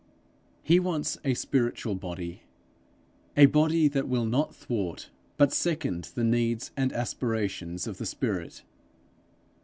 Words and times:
He 0.63 0.79
wants 0.79 1.19
a 1.23 1.35
spiritual 1.35 1.93
body 1.93 2.41
a 3.37 3.45
body 3.45 3.87
that 3.89 4.07
will 4.07 4.25
not 4.25 4.55
thwart 4.55 5.11
but 5.37 5.53
second 5.53 6.05
the 6.15 6.23
needs 6.23 6.71
and 6.75 6.91
aspirations 6.91 7.85
of 7.85 7.99
the 7.99 8.07
spirit. 8.07 8.63